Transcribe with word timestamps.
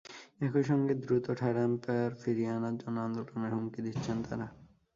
একই 0.41 0.63
সঙ্গে 0.63 0.93
দ্রুত 1.03 1.25
থার্ড 1.39 1.57
আম্পায়ার 1.65 2.11
ফিরিয়ে 2.21 2.51
আনার 2.51 2.75
জন্য 2.77 2.97
আন্দোলনের 2.99 3.53
হুমকি 3.55 3.79
দিচ্ছেন 3.85 4.17
তাঁরা। 4.23 4.47